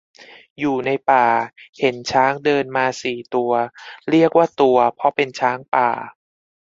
[0.59, 1.27] อยู่ในป่า
[1.79, 3.51] เห็นช้างเดินมาสี่ตัว
[4.09, 5.89] เรียกว่าตัวเพราะเป็นช้างป่า